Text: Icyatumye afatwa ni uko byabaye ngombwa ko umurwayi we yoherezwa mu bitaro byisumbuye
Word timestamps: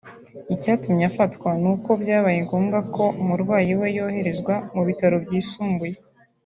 Icyatumye 0.53 1.03
afatwa 1.11 1.49
ni 1.61 1.67
uko 1.73 1.89
byabaye 2.01 2.39
ngombwa 2.45 2.79
ko 2.95 3.03
umurwayi 3.21 3.71
we 3.79 3.87
yoherezwa 3.97 4.53
mu 4.73 4.81
bitaro 4.87 5.15
byisumbuye 5.25 5.95